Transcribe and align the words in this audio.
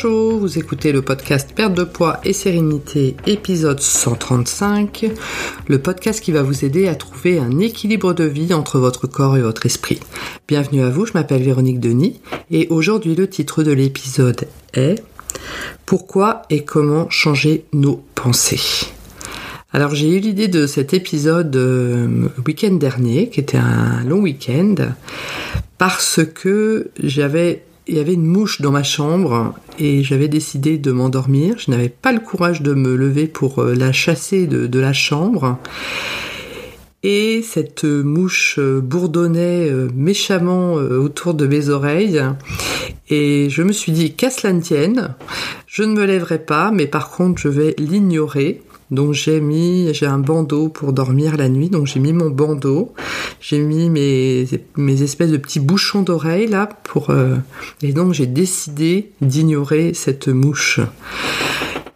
Bonjour, 0.00 0.38
vous 0.38 0.58
écoutez 0.60 0.92
le 0.92 1.02
podcast 1.02 1.52
Perte 1.52 1.74
de 1.74 1.82
poids 1.82 2.20
et 2.22 2.32
sérénité, 2.32 3.16
épisode 3.26 3.80
135, 3.80 5.10
le 5.66 5.78
podcast 5.80 6.22
qui 6.22 6.30
va 6.30 6.44
vous 6.44 6.64
aider 6.64 6.86
à 6.86 6.94
trouver 6.94 7.40
un 7.40 7.58
équilibre 7.58 8.12
de 8.14 8.22
vie 8.22 8.54
entre 8.54 8.78
votre 8.78 9.08
corps 9.08 9.36
et 9.36 9.42
votre 9.42 9.66
esprit. 9.66 9.98
Bienvenue 10.46 10.82
à 10.82 10.90
vous, 10.90 11.04
je 11.04 11.14
m'appelle 11.14 11.42
Véronique 11.42 11.80
Denis 11.80 12.20
et 12.52 12.68
aujourd'hui 12.70 13.16
le 13.16 13.28
titre 13.28 13.64
de 13.64 13.72
l'épisode 13.72 14.46
est 14.72 15.02
Pourquoi 15.84 16.42
et 16.48 16.62
comment 16.62 17.10
changer 17.10 17.64
nos 17.72 18.00
pensées? 18.14 18.86
Alors 19.72 19.96
j'ai 19.96 20.16
eu 20.16 20.20
l'idée 20.20 20.46
de 20.46 20.68
cet 20.68 20.94
épisode 20.94 21.56
euh, 21.56 22.06
le 22.06 22.42
week-end 22.46 22.74
dernier, 22.74 23.30
qui 23.30 23.40
était 23.40 23.58
un 23.58 24.04
long 24.04 24.20
week-end, 24.20 24.76
parce 25.76 26.20
que 26.24 26.92
j'avais 27.02 27.64
il 27.88 27.96
y 27.96 28.00
avait 28.00 28.14
une 28.14 28.26
mouche 28.26 28.60
dans 28.60 28.70
ma 28.70 28.82
chambre 28.82 29.54
et 29.78 30.04
j'avais 30.04 30.28
décidé 30.28 30.76
de 30.76 30.92
m'endormir. 30.92 31.56
Je 31.58 31.70
n'avais 31.70 31.88
pas 31.88 32.12
le 32.12 32.20
courage 32.20 32.60
de 32.60 32.74
me 32.74 32.94
lever 32.94 33.26
pour 33.26 33.60
euh, 33.60 33.74
la 33.74 33.92
chasser 33.92 34.46
de, 34.46 34.78
la 34.78 34.92
chambre. 34.92 35.58
Et 37.02 37.42
cette 37.42 37.84
mouche 37.84 38.56
euh, 38.58 38.80
bourdonnait 38.82 39.70
euh, 39.70 39.88
méchamment 39.94 40.74
autour 40.74 41.32
de 41.32 41.46
mes 41.46 41.70
oreilles. 41.70 42.22
Et 43.08 43.48
je 43.48 43.62
me 43.62 43.72
suis 43.72 43.92
dit, 43.92 44.12
qu'à 44.12 44.28
cela 44.28 44.52
ne 44.52 44.60
tienne, 44.60 45.14
je 45.66 45.82
ne 45.82 45.94
me 45.94 46.04
lèverai 46.04 46.38
pas, 46.38 46.70
mais 46.70 46.86
par 46.86 47.10
contre, 47.10 47.40
je 47.40 47.48
vais 47.48 47.74
l'ignorer. 47.78 48.60
Donc 48.90 49.12
j'ai 49.12 49.40
mis, 49.40 49.92
j'ai 49.92 50.06
un 50.06 50.18
bandeau 50.18 50.68
pour 50.68 50.92
dormir 50.92 51.36
la 51.36 51.48
nuit, 51.48 51.68
donc 51.68 51.86
j'ai 51.86 52.00
mis 52.00 52.14
mon 52.14 52.30
bandeau, 52.30 52.94
j'ai 53.40 53.58
mis 53.58 53.90
mes, 53.90 55.02
espèces 55.02 55.30
de 55.30 55.36
petits 55.36 55.60
bouchons 55.60 56.02
d'oreilles 56.02 56.46
là 56.46 56.68
pour, 56.84 57.10
euh, 57.10 57.36
et 57.82 57.92
donc 57.92 58.14
j'ai 58.14 58.26
décidé 58.26 59.12
d'ignorer 59.20 59.92
cette 59.92 60.28
mouche. 60.28 60.80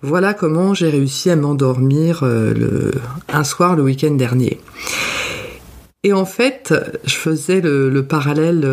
Voilà 0.02 0.34
comment 0.34 0.74
j'ai 0.74 0.90
réussi 0.90 1.30
à 1.30 1.36
m'endormir 1.36 2.20
euh, 2.24 2.90
un 3.32 3.44
soir 3.44 3.74
le 3.76 3.84
week-end 3.84 4.10
dernier. 4.10 4.60
Et 6.02 6.12
en 6.12 6.24
fait, 6.24 6.74
je 7.04 7.14
faisais 7.14 7.60
le, 7.60 8.02
parallèle 8.02 8.68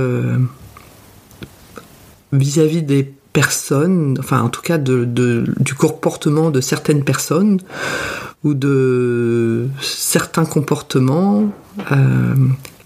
vis 2.33 2.59
à 2.59 2.65
-vis 2.65 2.83
des 2.83 3.13
personnes, 3.33 4.17
enfin 4.19 4.41
en 4.41 4.49
tout 4.49 4.61
cas 4.61 4.77
du 4.77 5.75
comportement 5.77 6.51
de 6.51 6.61
certaines 6.61 7.03
personnes 7.03 7.59
ou 8.43 8.53
de 8.53 9.67
certains 9.81 10.45
comportements 10.45 11.51
euh, 11.91 12.35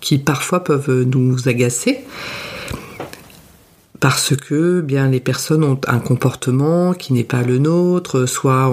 qui 0.01 0.17
parfois 0.17 0.63
peuvent 0.63 1.03
nous 1.03 1.47
agacer 1.47 1.99
parce 4.03 4.35
que 4.35 4.81
bien 4.81 5.07
les 5.07 5.21
personnes 5.21 5.63
ont 5.63 5.79
un 5.87 5.99
comportement 5.99 6.93
qui 6.93 7.13
n'est 7.13 7.23
pas 7.23 7.41
le 7.41 7.57
nôtre, 7.57 8.25
soit 8.25 8.69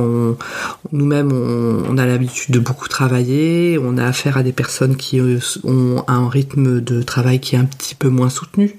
nous-mêmes 0.90 1.30
on, 1.30 1.84
on, 1.88 1.98
a 1.98 2.04
l'habitude 2.04 2.52
de 2.52 2.58
beaucoup 2.58 2.88
travailler, 2.88 3.78
on 3.80 3.96
a 3.96 4.04
affaire 4.04 4.36
à 4.36 4.42
des 4.42 4.50
personnes 4.50 4.96
qui 4.96 5.20
ont 5.62 6.04
un 6.08 6.28
rythme 6.28 6.80
de 6.80 7.02
travail 7.02 7.38
qui 7.38 7.54
est 7.54 7.58
un 7.58 7.64
petit 7.64 7.94
peu 7.94 8.08
moins 8.08 8.28
soutenu 8.28 8.74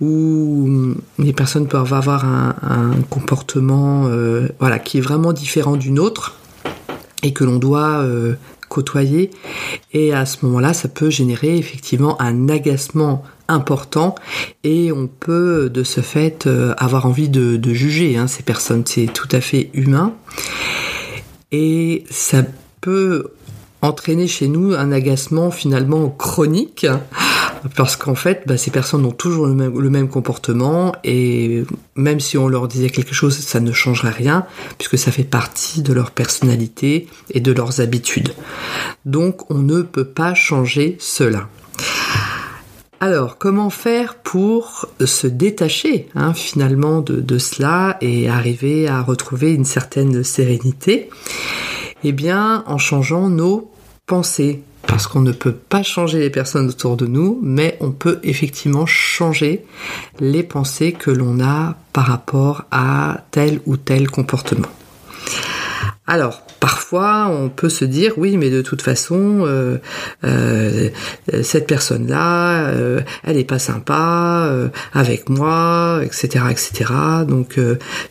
où 0.00 0.94
les 1.18 1.32
personnes 1.32 1.68
peuvent 1.68 1.92
avoir 1.92 2.24
un, 2.24 2.94
comportement 3.10 4.06
euh, 4.06 4.48
voilà, 4.58 4.78
qui 4.78 4.98
est 4.98 5.00
vraiment 5.00 5.32
différent 5.32 5.76
d'une 5.76 5.98
autre 5.98 6.36
et 7.22 7.32
que 7.32 7.44
l'on 7.44 7.56
doit 7.56 8.02
euh, 8.02 8.34
côtoyer. 8.68 9.30
Et 9.92 10.12
à 10.12 10.26
ce 10.26 10.44
moment-là, 10.44 10.74
ça 10.74 10.88
peut 10.88 11.10
générer 11.10 11.56
effectivement 11.56 12.20
un 12.20 12.48
agacement 12.48 13.22
important 13.48 14.14
et 14.62 14.90
on 14.90 15.06
peut 15.06 15.70
de 15.70 15.82
ce 15.84 16.00
fait 16.00 16.46
euh, 16.46 16.74
avoir 16.78 17.06
envie 17.06 17.28
de, 17.28 17.74
juger 17.74 18.16
hein, 18.16 18.26
ces 18.26 18.42
personnes. 18.42 18.84
C'est 18.86 19.06
tout 19.06 19.28
à 19.32 19.40
fait 19.40 19.70
humain. 19.74 20.14
Et 21.52 22.04
ça 22.10 22.42
peut 22.80 23.28
entraîner 23.80 24.26
chez 24.26 24.48
nous 24.48 24.72
un 24.74 24.92
agacement 24.92 25.50
finalement 25.50 26.08
chronique 26.08 26.86
parce 27.74 27.96
qu'en 27.96 28.14
fait, 28.14 28.42
bah, 28.46 28.56
ces 28.56 28.70
personnes 28.70 29.04
ont 29.04 29.12
toujours 29.12 29.46
le 29.46 29.54
même, 29.90 30.08
comportement 30.08 30.94
et 31.02 31.64
même 31.96 32.20
si 32.20 32.36
on 32.36 32.48
leur 32.48 32.68
disait 32.68 32.90
quelque 32.90 33.14
chose, 33.14 33.38
ça 33.38 33.60
ne 33.60 33.72
changerait 33.72 34.10
rien 34.10 34.46
puisque 34.78 34.98
ça 34.98 35.10
fait 35.10 35.24
partie 35.24 35.82
de 35.82 35.92
leur 35.92 36.10
personnalité 36.10 37.08
et 37.30 37.40
de 37.40 37.52
leurs 37.52 37.80
habitudes. 37.80 38.34
Donc 39.04 39.50
on 39.50 39.58
ne 39.58 39.82
peut 39.82 40.04
pas 40.04 40.34
changer 40.34 40.96
cela. 41.00 41.48
Alors, 43.00 43.36
comment 43.38 43.70
faire 43.70 44.14
pour 44.14 44.86
se 45.04 45.26
détacher 45.26 46.08
hein, 46.14 46.32
finalement 46.32 47.00
de, 47.00 47.38
cela 47.38 47.98
et 48.00 48.28
arriver 48.28 48.88
à 48.88 49.02
retrouver 49.02 49.52
une 49.52 49.66
certaine 49.66 50.24
sérénité? 50.24 51.10
Eh 52.02 52.12
bien, 52.12 52.64
en 52.66 52.78
changeant 52.78 53.28
nos 53.28 53.70
pensées 54.06 54.62
parce 54.94 55.08
qu'on 55.08 55.22
ne 55.22 55.32
peut 55.32 55.50
pas 55.50 55.82
changer 55.82 56.20
les 56.20 56.30
personnes 56.30 56.68
autour 56.68 56.96
de 56.96 57.08
nous, 57.08 57.40
mais 57.42 57.76
on 57.80 57.90
peut 57.90 58.20
effectivement 58.22 58.86
changer 58.86 59.64
les 60.20 60.44
pensées 60.44 60.92
que 60.92 61.10
l'on 61.10 61.40
a 61.40 61.74
par 61.92 62.06
rapport 62.06 62.62
à 62.70 63.24
tel 63.32 63.58
ou 63.66 63.76
tel 63.76 64.08
comportement. 64.08 64.68
Alors, 66.06 66.42
parfois, 66.60 67.26
on 67.28 67.48
peut 67.48 67.70
se 67.70 67.84
dire, 67.84 68.12
oui, 68.18 68.36
mais 68.36 68.50
de 68.50 68.62
toute 68.62 68.82
façon, 68.82 69.42
euh, 69.44 69.78
euh, 70.22 70.90
cette 71.42 71.66
personne-là, 71.66 72.68
euh, 72.68 73.00
elle 73.24 73.36
n'est 73.36 73.42
pas 73.42 73.58
sympa 73.58 74.48
avec 74.92 75.28
moi, 75.28 76.02
etc., 76.04 76.44
etc. 76.52 76.92
Donc, 77.26 77.58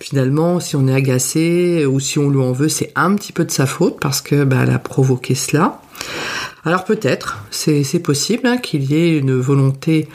finalement, 0.02 0.60
si 0.60 0.76
on 0.76 0.90
est 0.90 0.94
agacé 0.94 1.86
ou 1.86 2.02
si 2.02 2.20
on 2.20 2.30
lui 2.30 2.42
en 2.42 2.52
veut, 2.52 2.68
c'est 2.68 2.92
un 2.96 3.16
petit 3.16 3.32
peu 3.32 3.46
de 3.46 3.52
sa 3.52 3.68
faute 3.68 4.02
parce 4.02 4.20
que 4.20 4.44
bah, 4.44 4.66
a 4.70 4.80
provoqué 4.80 5.34
cela. 5.34 5.80
Alors 6.66 6.86
peut-être, 6.86 7.44
c'est 7.52 8.00
possible 8.00 8.48
hein, 8.48 8.58
qu'il 8.58 8.84
y 8.84 8.96
ait 8.96 9.18
une 9.18 9.38
volonté, 9.38 10.08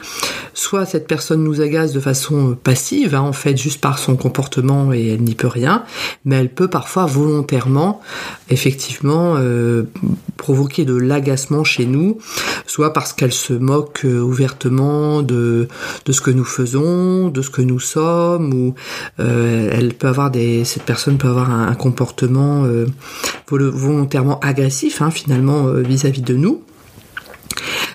soit 0.55 0.85
cette 0.87 1.07
personne 1.07 1.43
nous 1.43 1.61
agace 1.61 1.93
de 1.93 1.99
façon 1.99 2.57
passive, 2.63 3.13
hein, 3.13 3.21
en 3.21 3.33
fait 3.33 3.55
juste 3.55 3.79
par 3.79 3.99
son 3.99 4.15
comportement 4.15 4.91
et 4.91 5.09
elle 5.09 5.21
n'y 5.21 5.35
peut 5.35 5.47
rien, 5.47 5.83
mais 6.25 6.37
elle 6.37 6.49
peut 6.49 6.67
parfois 6.67 7.05
volontairement, 7.05 8.01
effectivement, 8.49 9.35
euh, 9.37 9.83
provoquer 10.37 10.85
de 10.85 10.95
l'agacement 10.95 11.63
chez 11.63 11.85
nous, 11.85 12.17
soit 12.65 12.93
parce 12.93 13.13
qu'elle 13.13 13.31
se 13.31 13.53
moque 13.53 14.01
euh, 14.05 14.19
ouvertement 14.19 15.21
de, 15.21 15.67
ce 16.09 16.19
que 16.19 16.31
nous 16.31 16.45
faisons, 16.45 17.27
de 17.27 17.43
ce 17.43 17.51
que 17.51 17.61
nous 17.61 17.79
sommes, 17.79 18.53
ou 18.55 18.73
euh, 19.19 19.69
elle 19.71 19.93
peut 19.93 20.07
avoir 20.07 20.31
des, 20.31 20.65
cette 20.65 20.83
personne 20.83 21.19
peut 21.19 21.27
avoir 21.27 21.51
un, 21.51 21.75
comportement 21.75 22.65
volontairement 23.47 24.39
agressif, 24.39 25.01
hein, 25.01 25.11
finalement 25.11 25.67
vis-à-vis 25.67 26.21
de 26.21 26.38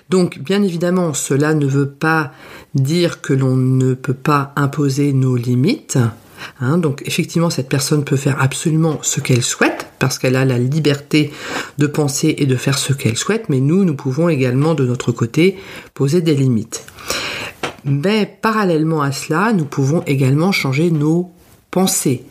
Donc, 0.09 0.39
bien 0.39 0.61
évidemment, 0.61 1.13
cela 1.13 1.53
ne 1.53 1.65
veut 1.65 1.89
pas 1.89 2.31
dire 2.75 3.21
que 3.21 3.33
l'on 3.33 3.55
ne 3.55 3.93
peut 3.93 4.13
pas 4.13 4.53
imposer 4.55 5.13
nos 5.13 5.35
limites. 5.35 5.97
Hein. 6.59 6.77
donc 6.77 7.01
effectivement, 7.05 7.49
cette 7.49 7.69
personne 7.69 8.03
peut 8.03 8.17
faire 8.17 8.39
absolument 8.41 8.99
ce 9.01 9.19
qu'elle 9.19 9.41
souhaite 9.41 9.87
parce 9.99 10.19
qu'elle 10.19 10.35
a 10.35 10.45
la 10.45 10.59
liberté 10.59 11.31
de 11.77 11.87
penser 11.87 12.35
et 12.37 12.45
de 12.45 12.55
faire 12.55 12.77
ce 12.77 12.93
qu'elle 12.93 13.17
souhaite, 13.17 13.49
mais 13.49 13.61
nous, 13.61 13.85
nous 13.85 13.95
pouvons 13.95 14.29
également 14.29 14.75
de 14.75 14.85
notre 14.85 15.11
côté 15.11 15.57
poser 15.93 16.21
des 16.21 16.35
limites. 16.35 16.85
Mais 17.85 18.37
parallèlement 18.41 19.01
à 19.01 19.11
cela, 19.11 19.53
nous 19.53 19.65
pouvons 19.65 20.03
également 20.05 20.51
changer 20.51 20.91
nos 20.91 21.31
pensées. 21.71 22.23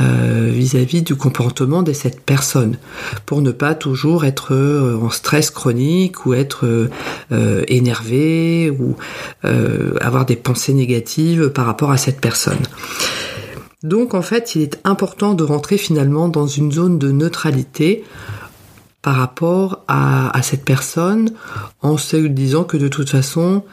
Euh, 0.00 0.50
vis-à-vis 0.52 1.02
du 1.02 1.16
comportement 1.16 1.82
de 1.82 1.92
cette 1.92 2.20
personne 2.20 2.78
pour 3.26 3.42
ne 3.42 3.50
pas 3.50 3.74
toujours 3.74 4.24
être 4.24 4.54
euh, 4.54 4.96
en 4.96 5.10
stress 5.10 5.50
chronique 5.50 6.24
ou 6.24 6.34
être 6.34 6.88
euh, 7.32 7.64
énervé 7.66 8.70
ou 8.70 8.96
avoir 10.00 10.24
des 10.24 10.36
pensées 10.36 10.74
négatives 10.74 11.50
par 11.50 11.66
rapport 11.66 11.90
à 11.90 11.96
cette 11.96 12.20
personne. 12.20 12.58
Donc 13.82 14.14
en 14.14 14.22
fait, 14.22 14.54
il 14.54 14.62
est 14.62 14.78
important 14.84 15.34
de 15.34 15.42
rentrer 15.42 15.78
finalement 15.78 16.28
dans 16.28 16.46
une 16.46 16.70
zone 16.70 16.98
de 16.98 17.10
neutralité 17.10 18.04
par 19.02 19.16
rapport 19.16 19.84
à, 19.88 20.36
à 20.36 20.42
cette 20.42 20.64
personne 20.64 21.32
en 21.82 21.96
se 21.96 22.16
disant 22.16 22.64
que 22.64 22.76
de 22.76 22.88
toute 22.88 23.10
façon, 23.10 23.64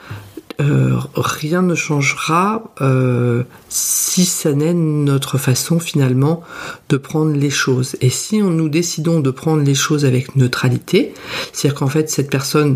euh, 0.61 0.97
rien 1.15 1.61
ne 1.61 1.75
changera 1.75 2.63
euh, 2.79 3.43
si 3.67 4.25
ça 4.25 4.53
n'est 4.53 4.73
notre 4.73 5.37
façon 5.37 5.79
finalement 5.79 6.43
de 6.89 6.97
prendre 6.97 7.33
les 7.33 7.49
choses. 7.49 7.97
Et 8.01 8.09
si 8.09 8.41
nous 8.41 8.69
décidons 8.69 9.19
de 9.19 9.31
prendre 9.31 9.63
les 9.63 9.75
choses 9.75 10.05
avec 10.05 10.35
neutralité, 10.35 11.13
c'est-à-dire 11.51 11.79
qu'en 11.79 11.87
fait 11.87 12.09
cette 12.09 12.29
personne 12.29 12.75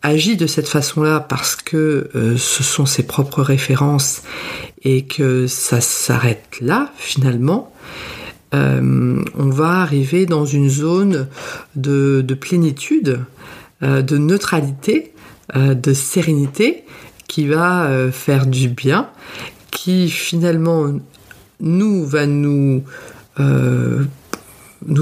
agit 0.00 0.36
de 0.36 0.46
cette 0.46 0.68
façon-là 0.68 1.20
parce 1.20 1.54
que 1.54 2.10
euh, 2.14 2.36
ce 2.38 2.62
sont 2.62 2.86
ses 2.86 3.02
propres 3.02 3.42
références 3.42 4.22
et 4.82 5.04
que 5.04 5.46
ça 5.46 5.80
s'arrête 5.80 6.58
là 6.60 6.92
finalement, 6.96 7.72
on 8.54 9.48
va 9.48 9.80
arriver 9.80 10.26
dans 10.26 10.44
une 10.44 10.68
zone 10.68 11.26
de 11.74 12.34
plénitude, 12.38 13.20
de 13.80 14.18
neutralité, 14.18 15.14
de 15.54 15.92
sérénité 15.92 16.84
qui 17.28 17.46
va 17.46 17.86
euh, 17.86 18.12
faire 18.12 18.46
du 18.46 18.68
bien, 18.68 19.08
qui 19.70 20.10
finalement 20.10 20.86
nous 21.60 22.04
va 22.04 22.26
nous 22.26 22.82
euh, 23.40 24.04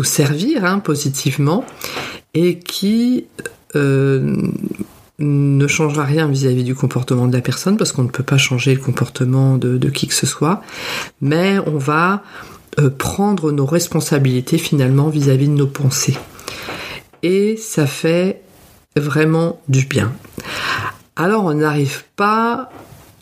servir 0.02 0.64
hein, 0.64 0.78
positivement 0.78 1.64
et 2.34 2.58
qui 2.58 3.26
euh, 3.76 4.36
ne 5.18 5.66
changera 5.66 6.04
rien 6.04 6.28
vis-à-vis 6.28 6.64
du 6.64 6.74
comportement 6.74 7.26
de 7.26 7.32
la 7.32 7.42
personne 7.42 7.76
parce 7.76 7.92
qu'on 7.92 8.04
ne 8.04 8.08
peut 8.08 8.22
pas 8.22 8.38
changer 8.38 8.74
le 8.74 8.80
comportement 8.80 9.56
de, 9.56 9.78
qui 9.90 10.06
que 10.06 10.14
ce 10.14 10.26
soit, 10.26 10.62
mais 11.20 11.58
on 11.66 11.78
va 11.78 12.22
euh, 12.78 12.90
prendre 12.90 13.52
nos 13.52 13.66
responsabilités 13.66 14.58
finalement 14.58 15.08
vis-à-vis 15.08 15.48
de 15.48 15.54
nos 15.54 15.66
pensées. 15.66 16.16
Et 17.22 17.56
ça 17.56 17.86
fait 17.86 18.42
vraiment 18.96 19.60
du 19.68 19.84
bien. 19.84 20.12
Alors 21.16 21.44
on 21.44 21.54
n'arrive 21.54 22.04
pas 22.16 22.70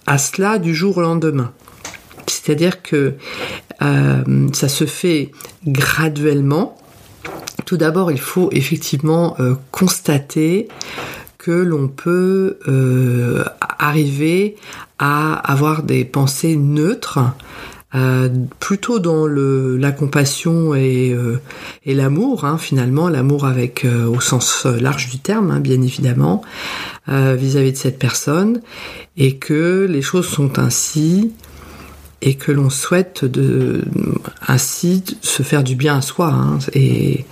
à 0.07 0.19
cela 0.19 0.59
du 0.59 0.75
jour 0.75 0.97
au 0.97 1.03
lendemain. 1.03 1.53
C'est-à-dire 2.27 2.83
que 2.83 3.15
euh, 3.83 4.49
ça 4.53 4.69
se 4.69 4.87
fait 4.87 5.33
graduellement. 5.67 6.77
Tout 7.67 7.77
d'abord, 7.77 8.11
il 8.11 8.21
faut 8.21 8.49
effectivement 8.53 9.37
euh, 9.41 9.55
constater 9.71 10.69
que 11.37 11.51
l'on 11.51 11.89
peut 11.89 12.59
euh, 12.69 13.45
arriver 13.61 14.57
à 14.99 15.35
avoir 15.35 15.83
des 15.83 16.05
pensées 16.05 16.57
neutres, 16.57 17.21
plutôt 18.59 18.99
dans 18.99 19.27
le, 19.27 19.77
la 19.79 19.93
compassion 19.93 20.75
et, 20.75 21.17
et 21.87 21.95
l'amour, 21.95 22.45
hein, 22.45 22.59
finalement, 22.59 23.09
l'amour 23.09 23.47
avec 23.47 23.87
au 23.87 24.21
sens 24.21 24.67
large 24.67 25.09
du 25.09 25.19
terme, 25.19 25.51
hein, 25.51 25.61
bien 25.61 25.81
évidemment, 25.81 26.43
vis-à-vis 27.07 27.71
-vis 27.71 27.73
de 27.73 27.77
cette 27.77 27.99
personne, 27.99 28.61
et 29.17 29.37
que 29.37 29.87
les 29.89 30.03
choses 30.03 30.27
sont 30.27 30.59
ainsi 30.59 31.33
et 32.21 32.35
que 32.35 32.51
l'on 32.51 32.71
souhaite 32.71 33.25
de, 33.25 33.85
ainsi 34.47 35.05
se 35.21 35.43
faire 35.43 35.63
du 35.63 35.77
bien 35.77 35.99
à 35.99 36.03
soi 36.03 36.33
hein, 36.33 36.59
et, 36.75 37.25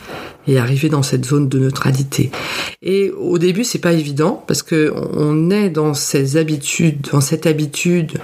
et, 0.46 0.58
arriver 0.58 0.88
dans 0.88 1.02
cette 1.02 1.24
zone 1.24 1.48
de 1.48 1.58
neutralité. 1.58 2.30
Et 2.82 3.10
au 3.10 3.38
début, 3.38 3.64
c'est 3.64 3.78
pas 3.78 3.92
évident 3.92 4.44
parce 4.46 4.62
que 4.62 4.92
on 5.12 5.50
est 5.50 5.70
dans 5.70 5.94
ces 5.94 6.36
habitudes, 6.36 7.08
dans 7.12 7.20
cette 7.20 7.46
habitude 7.46 8.18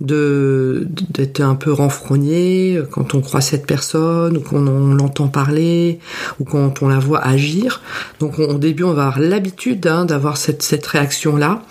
de 0.00 0.86
d'être 1.10 1.40
un 1.40 1.54
peu 1.54 1.72
renfrogné 1.72 2.80
quand 2.90 3.14
on 3.14 3.20
croit 3.20 3.40
cette 3.40 3.66
personne 3.66 4.36
ou 4.36 4.40
qu'on 4.40 4.60
l'entend 4.94 5.28
parler 5.28 5.98
ou 6.40 6.44
quand 6.44 6.82
on 6.82 6.88
la 6.88 6.98
voit 6.98 7.24
agir. 7.24 7.82
Donc 8.20 8.38
au 8.38 8.54
début, 8.54 8.84
on 8.84 8.92
va 8.92 9.06
avoir 9.06 9.20
l'habitude 9.20 9.86
hein, 9.86 10.04
d'avoir 10.04 10.36
cette, 10.36 10.62
cette 10.62 10.86
réaction 10.86 11.36
là. 11.36 11.62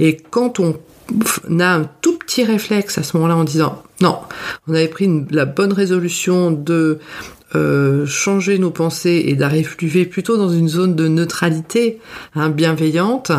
Et 0.00 0.16
quand 0.16 0.60
on 0.60 0.76
on 1.48 1.60
a 1.60 1.66
un 1.66 1.84
tout 2.02 2.18
petit 2.18 2.44
réflexe 2.44 2.98
à 2.98 3.02
ce 3.02 3.16
moment-là 3.16 3.36
en 3.36 3.44
disant 3.44 3.82
non, 4.00 4.18
on 4.66 4.74
avait 4.74 4.88
pris 4.88 5.10
la 5.30 5.44
bonne 5.44 5.72
résolution 5.72 6.50
de 6.50 6.98
euh, 7.54 8.04
changer 8.04 8.58
nos 8.58 8.70
pensées 8.70 9.24
et 9.26 9.34
d'arriver 9.34 10.04
plutôt 10.04 10.36
dans 10.36 10.50
une 10.50 10.68
zone 10.68 10.94
de 10.94 11.08
neutralité 11.08 11.98
hein, 12.34 12.50
bienveillante. 12.50 13.32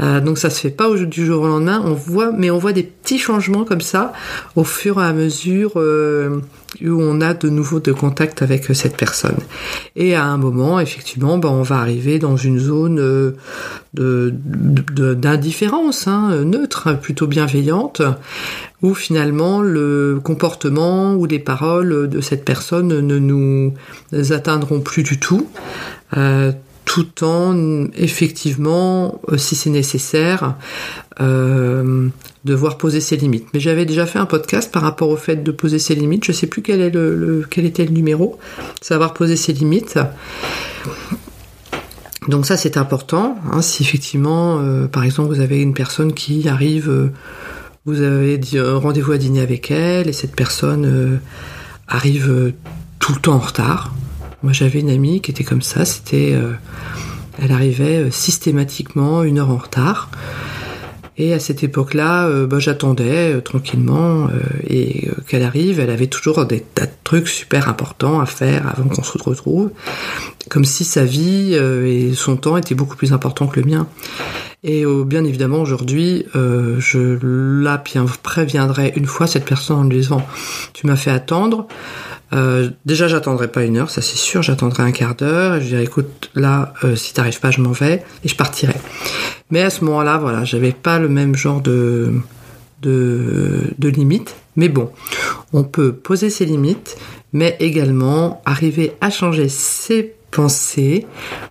Euh, 0.00 0.20
donc 0.20 0.38
ça 0.38 0.50
se 0.50 0.60
fait 0.60 0.70
pas 0.70 0.88
du 0.94 1.26
jour 1.26 1.42
au 1.42 1.48
lendemain. 1.48 1.82
On 1.84 1.94
voit, 1.94 2.32
mais 2.32 2.50
on 2.50 2.58
voit 2.58 2.72
des 2.72 2.82
petits 2.82 3.18
changements 3.18 3.64
comme 3.64 3.80
ça 3.80 4.12
au 4.56 4.64
fur 4.64 5.00
et 5.00 5.04
à 5.04 5.12
mesure 5.12 5.72
euh, 5.76 6.40
où 6.82 7.00
on 7.00 7.20
a 7.20 7.34
de 7.34 7.48
nouveau 7.48 7.80
de 7.80 7.92
contact 7.92 8.42
avec 8.42 8.64
cette 8.74 8.96
personne. 8.96 9.38
Et 9.96 10.14
à 10.14 10.24
un 10.24 10.36
moment, 10.36 10.80
effectivement, 10.80 11.38
ben, 11.38 11.48
on 11.48 11.62
va 11.62 11.78
arriver 11.78 12.18
dans 12.18 12.36
une 12.36 12.58
zone 12.58 13.34
d'indifférence, 13.94 16.06
hein, 16.06 16.44
neutre, 16.44 16.98
plutôt 17.00 17.26
bienveillante, 17.26 18.02
où 18.82 18.94
finalement 18.94 19.60
le 19.60 20.20
comportement 20.22 21.14
ou 21.14 21.26
les 21.26 21.38
paroles 21.38 22.08
de 22.08 22.20
cette 22.20 22.44
personne 22.44 23.00
ne 23.00 23.18
nous 23.18 23.72
atteindront 24.30 24.80
plus 24.80 25.02
du 25.02 25.18
tout, 25.18 25.48
euh, 26.16 26.52
tout 27.04 27.24
en 27.24 27.86
effectivement, 27.94 29.20
euh, 29.28 29.36
si 29.36 29.54
c'est 29.54 29.70
nécessaire, 29.70 30.56
euh, 31.20 32.08
devoir 32.44 32.78
poser 32.78 33.00
ses 33.00 33.16
limites. 33.16 33.46
Mais 33.54 33.60
j'avais 33.60 33.84
déjà 33.84 34.06
fait 34.06 34.18
un 34.18 34.26
podcast 34.26 34.72
par 34.72 34.82
rapport 34.82 35.08
au 35.08 35.16
fait 35.16 35.42
de 35.42 35.50
poser 35.50 35.78
ses 35.78 35.94
limites. 35.94 36.24
Je 36.24 36.32
sais 36.32 36.46
plus 36.46 36.62
quel 36.62 36.80
est 36.80 36.90
le, 36.90 37.46
quel 37.48 37.64
était 37.64 37.84
le 37.84 37.92
numéro. 37.92 38.38
Savoir 38.80 39.14
poser 39.14 39.36
ses 39.36 39.52
limites. 39.52 39.98
Donc 42.28 42.46
ça 42.46 42.56
c'est 42.56 42.76
important. 42.76 43.38
Hein, 43.52 43.62
si 43.62 43.82
effectivement, 43.82 44.62
par 44.88 45.04
exemple, 45.04 45.34
vous 45.34 45.40
avez 45.40 45.60
une 45.62 45.74
personne 45.74 46.12
qui 46.12 46.48
arrive 46.48 47.10
vous 47.88 48.02
avez 48.02 48.38
rendez-vous 48.54 49.12
à 49.12 49.16
dîner 49.16 49.40
avec 49.40 49.70
elle 49.70 50.08
et 50.08 50.12
cette 50.12 50.36
personne 50.36 50.84
euh, 50.84 51.16
arrive 51.88 52.30
euh, 52.30 52.52
tout 52.98 53.14
le 53.14 53.18
temps 53.18 53.36
en 53.36 53.38
retard. 53.38 53.94
Moi 54.42 54.52
j'avais 54.52 54.80
une 54.80 54.90
amie 54.90 55.20
qui 55.20 55.30
était 55.30 55.44
comme 55.44 55.62
ça, 55.62 55.84
c'était 55.84 56.32
euh, 56.34 56.52
elle 57.42 57.52
arrivait 57.52 58.10
systématiquement 58.10 59.22
une 59.22 59.38
heure 59.38 59.50
en 59.50 59.56
retard. 59.56 60.10
Et 61.20 61.32
à 61.34 61.40
cette 61.40 61.64
époque-là, 61.64 62.30
bah, 62.46 62.60
j'attendais 62.60 63.40
tranquillement 63.40 64.28
et 64.68 65.10
qu'elle 65.26 65.42
arrive, 65.42 65.80
elle 65.80 65.90
avait 65.90 66.06
toujours 66.06 66.46
des 66.46 66.60
tas 66.60 66.86
de 66.86 66.92
trucs 67.02 67.26
super 67.26 67.68
importants 67.68 68.20
à 68.20 68.26
faire 68.26 68.72
avant 68.78 68.88
qu'on 68.88 69.02
se 69.02 69.18
retrouve, 69.18 69.70
comme 70.48 70.64
si 70.64 70.84
sa 70.84 71.04
vie 71.04 71.54
et 71.54 72.14
son 72.14 72.36
temps 72.36 72.56
étaient 72.56 72.76
beaucoup 72.76 72.94
plus 72.94 73.12
importants 73.12 73.48
que 73.48 73.58
le 73.58 73.66
mien. 73.66 73.88
Et 74.64 74.84
euh, 74.84 75.04
bien 75.04 75.24
évidemment, 75.24 75.60
aujourd'hui, 75.60 76.26
euh, 76.34 76.80
je 76.80 77.18
la 77.62 77.78
préviendrai 77.78 78.92
une 78.96 79.06
fois 79.06 79.28
cette 79.28 79.44
personne 79.44 79.76
en 79.76 79.84
lui 79.84 79.98
disant 79.98 80.26
Tu 80.72 80.86
m'as 80.86 80.96
fait 80.96 81.12
attendre. 81.12 81.68
Euh, 82.32 82.70
déjà, 82.84 83.08
j'attendrai 83.08 83.48
pas 83.48 83.64
une 83.64 83.76
heure, 83.78 83.90
ça 83.90 84.02
c'est 84.02 84.18
sûr, 84.18 84.42
j'attendrai 84.42 84.82
un 84.82 84.92
quart 84.92 85.14
d'heure 85.14 85.60
je 85.60 85.66
dirai 85.66 85.82
écoute, 85.82 86.30
là, 86.34 86.74
si 86.94 87.14
t'arrives 87.14 87.40
pas, 87.40 87.50
je 87.50 87.60
m'en 87.60 87.72
vais 87.72 88.04
et 88.24 88.28
je 88.28 88.36
partirai. 88.36 88.74
Mais 89.50 89.62
à 89.62 89.70
ce 89.70 89.84
moment-là, 89.84 90.18
voilà, 90.18 90.44
j'avais 90.44 90.72
pas 90.72 90.98
le 90.98 91.08
même 91.08 91.34
genre 91.34 91.62
de, 91.62 92.12
de, 92.82 93.62
de 93.78 93.88
limites. 93.88 94.36
Mais 94.56 94.68
bon, 94.68 94.90
on 95.52 95.64
peut 95.64 95.92
poser 95.92 96.30
ses 96.30 96.44
limites, 96.44 96.96
mais 97.32 97.56
également 97.60 98.42
arriver 98.44 98.92
à 99.00 99.10
changer 99.10 99.48
ses 99.48 100.14
penser 100.30 101.06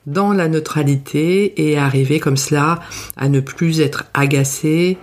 dans 0.06 0.34
la 0.34 0.48
neutralité 0.48 1.70
et 1.70 1.78
arriver 1.78 2.20
comme 2.20 2.38
cela 2.38 2.80
à 3.16 3.30
ne 3.30 3.40
plus 3.40 3.82
être 3.82 4.06
agacé 4.14 4.98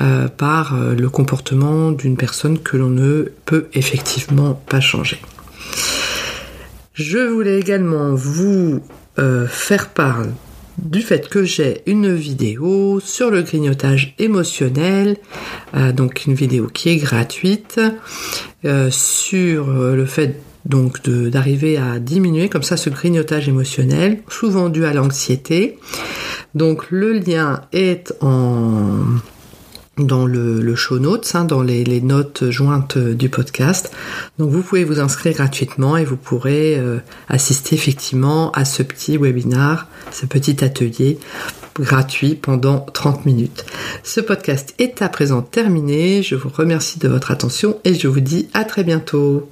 euh, 0.00 0.28
par 0.28 0.74
euh, 0.74 0.94
le 0.94 1.08
comportement 1.08 1.92
d'une 1.92 2.16
personne 2.16 2.58
que 2.58 2.76
l'on 2.76 2.90
ne 2.90 3.30
peut 3.44 3.66
effectivement 3.74 4.54
pas 4.54 4.80
changer. 4.80 5.20
Je 6.94 7.18
voulais 7.18 7.60
également 7.60 8.14
vous 8.14 8.80
euh, 9.18 9.46
faire 9.46 9.90
part 9.90 10.22
du 10.78 11.02
fait 11.02 11.28
que 11.28 11.44
j'ai 11.44 11.82
une 11.86 12.14
vidéo 12.14 13.00
sur 13.00 13.30
le 13.30 13.42
grignotage 13.42 14.14
émotionnel, 14.20 15.16
donc 15.92 16.26
une 16.26 16.34
vidéo 16.34 16.68
qui 16.72 16.90
est 16.90 16.98
gratuite, 16.98 17.80
sur 18.90 19.72
le 19.72 20.06
fait 20.06 20.40
donc 20.68 21.08
d'arriver 21.08 21.76
à 21.76 21.98
diminuer 21.98 22.48
comme 22.48 22.62
ça 22.62 22.76
ce 22.76 22.90
grignotage 22.90 23.48
émotionnel, 23.48 24.22
souvent 24.28 24.68
dû 24.68 24.84
à 24.84 24.92
l'anxiété. 24.92 25.78
Donc 26.54 26.90
le 26.90 27.12
lien 27.12 27.62
est 27.72 28.12
en 28.20 29.04
dans 29.98 30.26
le, 30.26 30.74
show 30.76 30.98
notes, 30.98 31.32
hein, 31.34 31.44
dans 31.44 31.62
les, 31.62 32.00
notes 32.00 32.50
jointes 32.50 32.98
du 32.98 33.28
podcast. 33.28 33.90
Donc 34.38 34.50
vous 34.50 34.62
pouvez 34.62 34.84
vous 34.84 35.00
inscrire 35.00 35.34
gratuitement 35.34 35.96
et 35.96 36.04
vous 36.04 36.16
pourrez 36.16 36.76
euh, 36.78 36.98
assister 37.28 37.74
effectivement 37.74 38.50
à 38.52 38.64
ce 38.64 38.82
petit 38.82 39.16
webinar, 39.16 39.88
ce 40.12 40.26
petit 40.26 40.64
atelier 40.64 41.18
gratuit 41.80 42.34
pendant 42.34 42.80
30 42.80 43.26
minutes. 43.26 43.64
Ce 44.02 44.20
podcast 44.20 44.74
est 44.78 45.02
à 45.02 45.08
présent 45.08 45.42
terminé. 45.42 46.22
Je 46.22 46.34
vous 46.34 46.48
remercie 46.48 46.98
de 46.98 47.08
votre 47.08 47.30
attention 47.30 47.78
et 47.84 47.94
je 47.94 48.08
vous 48.08 48.20
dis 48.20 48.48
à 48.54 48.64
très 48.64 48.84
bientôt. 48.84 49.48